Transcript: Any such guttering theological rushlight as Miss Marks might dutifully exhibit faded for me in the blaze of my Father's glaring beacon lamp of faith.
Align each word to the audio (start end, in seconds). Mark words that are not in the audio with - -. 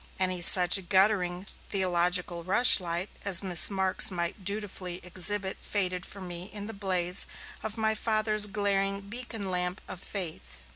Any 0.19 0.41
such 0.41 0.89
guttering 0.89 1.45
theological 1.69 2.43
rushlight 2.43 3.09
as 3.23 3.43
Miss 3.43 3.69
Marks 3.69 4.09
might 4.09 4.43
dutifully 4.43 4.99
exhibit 5.03 5.57
faded 5.61 6.07
for 6.07 6.19
me 6.19 6.45
in 6.45 6.65
the 6.65 6.73
blaze 6.73 7.27
of 7.61 7.77
my 7.77 7.93
Father's 7.93 8.47
glaring 8.47 9.01
beacon 9.01 9.51
lamp 9.51 9.79
of 9.87 10.01
faith. 10.01 10.57